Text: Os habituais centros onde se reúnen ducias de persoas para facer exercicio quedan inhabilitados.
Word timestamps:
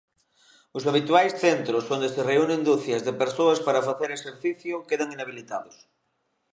Os 0.77 0.83
habituais 0.89 1.33
centros 1.43 1.85
onde 1.95 2.09
se 2.13 2.21
reúnen 2.31 2.65
ducias 2.69 3.01
de 3.07 3.13
persoas 3.21 3.59
para 3.65 3.85
facer 3.87 4.09
exercicio 4.11 4.75
quedan 4.89 5.09
inhabilitados. 5.15 5.75